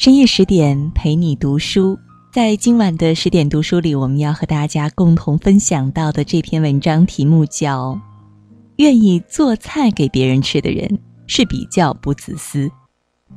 [0.00, 1.98] 深夜十点陪你读书，
[2.32, 7.92] 在今晚的十点读书里，我们要和大家共同分享到的这篇文章题目叫
[8.76, 12.66] 《愿意做菜给别人吃的人是比较不自私》。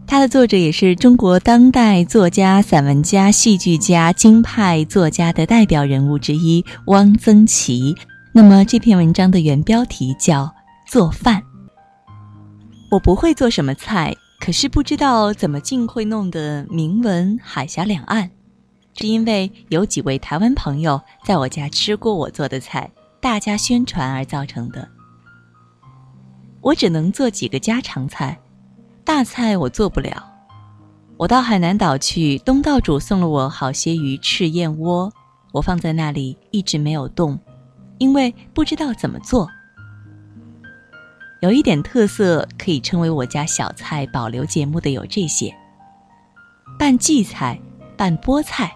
[0.07, 7.93] 它的作者也是中国当代作家、散文家、戏剧家、京派作家的代表人物之一汪曾祺。
[8.31, 10.45] 那么这篇文章的原标题叫
[10.87, 11.41] 《做饭》。
[12.89, 14.15] 我不会做什么菜。
[14.43, 18.29] 可是不知道怎么竟会弄得名闻海峡两岸，
[18.93, 24.85] 是因为有几位台湾朋友在我家吃过我做的菜，大家宣传而造成的。
[26.59, 28.37] 我只能做几个家常菜，
[29.05, 30.29] 大菜我做不了。
[31.15, 35.09] 我到海南岛去，东道主送了我好些鱼翅燕窝，
[35.53, 37.39] 我放在那里一直没有动，
[37.97, 39.49] 因为不知道怎么做。
[41.43, 45.53] 有一点特色，可以称为我家小菜保留节目的有这些：
[46.79, 47.59] 拌荠菜、
[47.97, 48.71] 拌菠菜。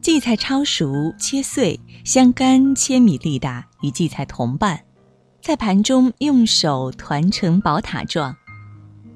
[0.00, 4.82] 荠菜焯熟切碎，香干切米粒大，与荠菜同拌，
[5.42, 8.36] 在盘中用手团成宝塔状。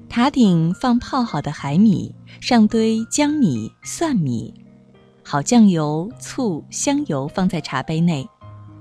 [0.09, 4.53] 塔顶放泡好的海米，上堆姜米、蒜米，
[5.23, 8.27] 好酱油、醋、香油放在茶杯内。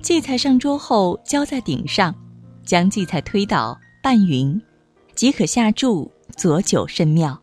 [0.03, 2.13] 荠菜上桌后，浇在顶上。
[2.69, 4.61] 将荠菜推倒拌匀，
[5.15, 7.41] 即可下注，佐酒甚妙。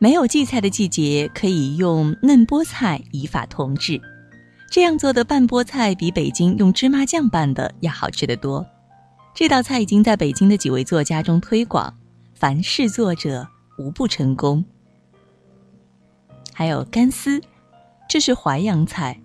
[0.00, 4.02] 没有荠菜的季节，可以用嫩菠菜，以法同治。
[4.68, 8.66] 这样做的拌菠菜比北京用芝麻酱拌的要好吃得多。
[9.32, 11.96] 这道菜已经在北京的几位作家中推广，
[12.34, 13.46] 凡是作者
[13.78, 14.64] 无不成功。
[16.52, 17.40] 还有干丝，
[18.08, 19.22] 这是淮扬菜，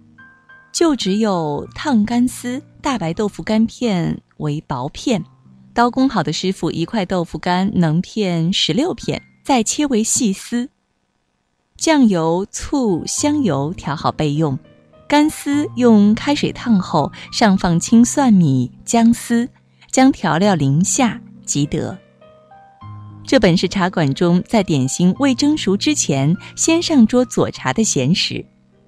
[0.78, 4.22] 就只有烫干丝、大白豆腐干片。
[4.38, 5.26] 为薄片，
[5.74, 10.70] 刀工好的师傅一块豆腐干能片十六片，再切为细丝。
[11.78, 14.60] 酱油、醋、香油调好备用。
[15.08, 19.50] 干丝用开水烫后，上放青蒜米、姜丝，
[19.90, 21.98] 将调料淋下即得。
[23.26, 28.46] 这本是茶馆中在点心未蒸熟之前先上桌佐茶的闲食，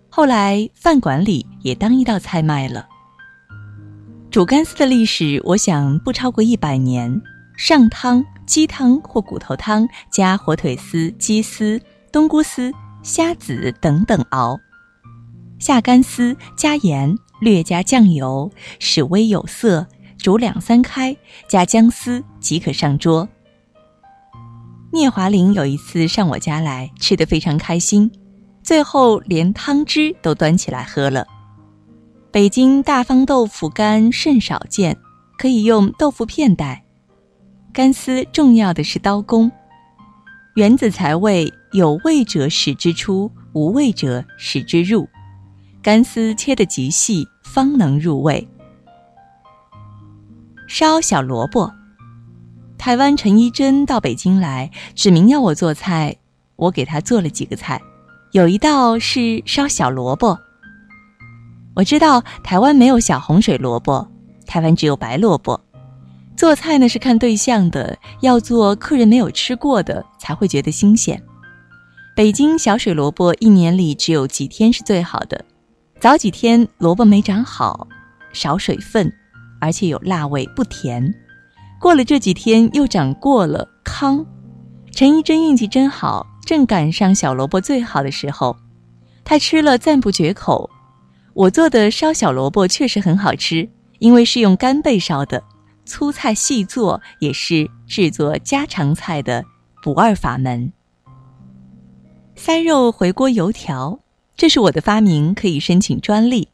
[0.09, 2.87] 后来饭馆里也当一道菜卖了。
[4.31, 7.21] 煮干丝的历史，我想不超过一百年。
[7.57, 11.81] 上汤鸡汤或骨头汤，加火腿丝、鸡丝、
[12.11, 12.71] 冬菇丝、
[13.03, 14.57] 虾子等等熬。
[15.59, 18.49] 下干丝，加盐，略加酱油，
[18.79, 19.85] 使微有色，
[20.17, 21.15] 煮两三开，
[21.49, 23.27] 加姜丝即可上桌。
[24.93, 28.09] 聂华苓有一次上我家来，吃得非常开心，
[28.69, 31.25] 最后连汤汁都端起来喝了。
[32.29, 34.95] 北京大方豆腐干甚少见，
[35.39, 36.85] 可以用豆腐片代。
[37.73, 39.51] 干丝重要的是刀工，
[40.53, 45.09] 原子才味，有味者使之出，无味者使之入。
[45.81, 48.47] 干丝切得极细，方能入味。
[50.67, 51.73] 烧小萝卜，
[52.77, 56.15] 台湾陈一贞到北京来，指明要我做菜，
[56.55, 57.81] 我给他做了几个菜，
[58.31, 60.37] 有一道是烧小萝卜。
[61.75, 64.07] 我知道台湾没有小红水萝卜，
[64.45, 65.59] 台湾只有白萝卜。
[66.37, 71.19] 做菜呢是看对象的，要做客人没有吃过的才会觉得新鲜。
[72.15, 75.43] 北京小水萝卜一年里只有几天是最好的，
[75.99, 77.87] 早几天萝卜没长好，
[78.31, 79.11] 少水分，
[79.59, 81.11] 而且有辣味不甜。
[81.79, 84.23] 过了这几天又长过了糠。
[84.91, 88.55] 陈一真运气真好，正赶上小萝卜最好的时候，
[89.23, 90.69] 他吃了赞不绝口。
[91.33, 93.69] 我做的烧小萝卜确实很好吃，
[93.99, 95.43] 因为是用干贝烧的，
[95.85, 99.45] 粗菜细做也是制作家常菜的
[99.81, 100.73] 不二法门。
[102.35, 103.99] 塞肉回锅油条，
[104.35, 106.49] 这是我的发明，可以申请专利。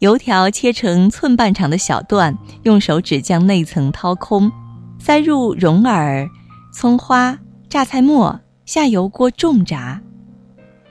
[0.00, 4.52] 油条切成寸半长的小段，用手指将内层掏空，
[5.00, 6.28] 塞入蓉耳、
[6.72, 7.36] 葱花、
[7.68, 8.38] 榨菜末，
[8.68, 9.98] 下油锅重炸。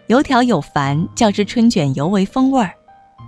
[0.08, 2.74] 油条有凡，较之春卷尤为风味儿。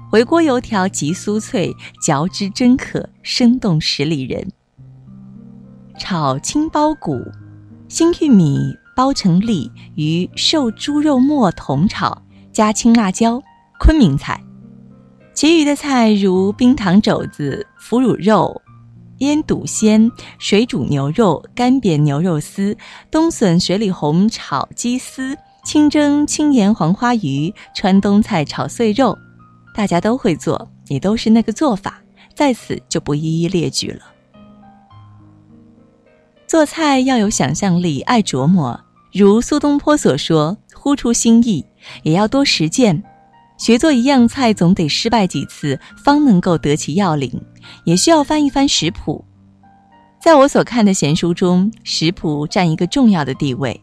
[0.10, 4.52] 回锅油条极酥脆，嚼之真可，生动十里人。
[6.00, 7.22] 炒青包谷，
[7.88, 13.40] 新玉米包成粒，与瘦猪肉末同炒，加青辣椒，
[13.80, 14.44] 昆明菜。
[15.36, 18.60] 其余的菜如冰糖肘子、腐乳肉、
[19.20, 22.76] 腌笃鲜、水煮牛肉、干煸牛肉丝、
[23.10, 29.18] 冬笋水里红炒鸡丝、清蒸青盐黄花鱼、川东菜炒碎肉。
[29.76, 32.02] 大家都会做，也都是那个做法，
[32.34, 34.02] 在此就不一一列举了。
[36.48, 38.80] 做菜要有想象力，爱琢磨。
[39.14, 41.66] 如苏东坡所说：“呼出新意，
[42.04, 43.04] 也要多实践。
[43.58, 47.42] 学做一样菜，总得失败几次，方能够得其要领。
[47.84, 49.26] 也需要翻一翻食谱。
[50.22, 53.82] 在我所看的闲书中，食谱占一个重要的地位。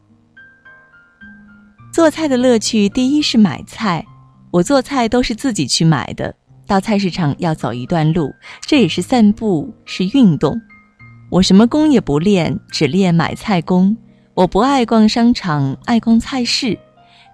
[1.92, 4.04] 做菜的乐趣，第一是买菜。
[4.50, 6.34] 我做菜都是自己去买的，
[6.66, 8.34] 到菜市场要走一段路，
[8.66, 10.60] 这也是散步，是运动。
[11.30, 13.96] 我什么功也不练，只练买菜功。
[14.34, 16.78] 我不爱逛商场，爱逛菜市，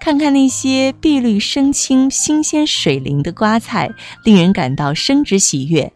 [0.01, 3.91] 看看那些碧绿生青、新鲜水灵的瓜菜，
[4.25, 5.93] 令人感到生之喜悦。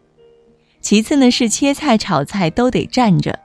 [0.81, 3.39] 其次呢，是切菜、炒菜都得站着。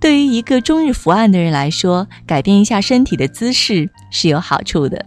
[0.00, 5.06] 对于一个终日伏案的人来说，改变一下身体的姿势是有好处的。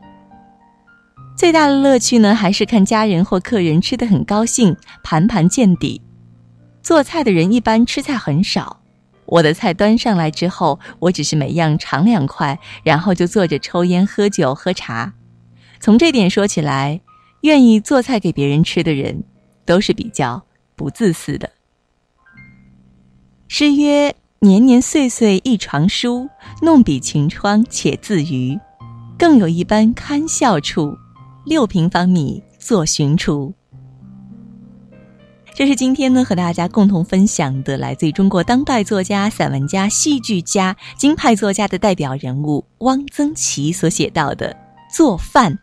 [1.36, 6.02] 最大的乐趣呢，还是看家人或客人吃得很高兴，盘盘见底。
[6.82, 8.80] 做菜的人一般吃菜很少，
[9.26, 15.14] 我的菜端上来之后，我只是每样尝两块，然后就坐着抽烟、喝酒、喝茶。
[15.80, 17.02] 从这点说起来，
[17.42, 19.24] 愿意做菜给别人吃的人，
[19.64, 20.44] 都是比较
[20.78, 21.50] 不自私的。
[23.50, 26.30] 诗曰：“年年岁岁一床书，
[26.62, 28.58] 弄笔晴窗且自娱。
[29.18, 30.96] 更有一般堪笑处，
[31.44, 33.54] 六平方米作寻厨。”
[35.56, 44.56] 这是今天呢和大家共同分享的，来自于中国当代作家、散文家、戏剧家、京派作家的代表人物汪曾祺所写到的
[44.96, 45.58] 做饭。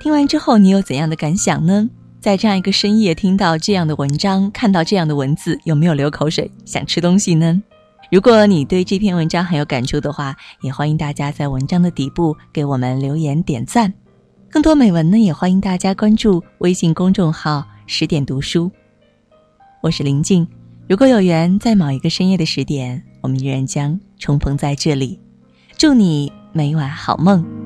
[0.00, 1.88] 听完之后，你有怎样的感想呢？
[2.20, 7.62] 在这样一个深夜听到这样的文章，看到这样的文字，有没有流口水想吃东西呢？
[8.10, 13.92] 如果你对这篇文章很有感触的话，也欢迎大家在文章的底部给我们留言点赞。
[14.50, 18.70] 更多美文呢，也欢迎大家关注微信公众号“十点读书”。
[19.80, 20.46] 我是林静，
[20.88, 25.20] 如果有缘，在某一个深夜的十点，我们依然将重逢在这里。
[25.76, 27.57] 祝你每晚好梦。